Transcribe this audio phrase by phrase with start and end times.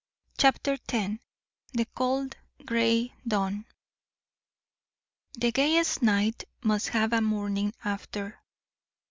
[0.39, 1.19] CHAPTER X
[1.73, 3.65] THE COLD GRAY DAWN
[5.33, 8.41] The gayest knight must have a morning after.